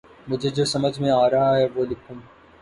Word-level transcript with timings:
مجھے 0.27 0.49
جو 0.49 0.65
سمجھ 0.65 0.99
میں 0.99 1.11
آرہا 1.13 1.55
ہے 1.57 1.67
وہ 1.75 1.85
لکھوں 1.85 2.15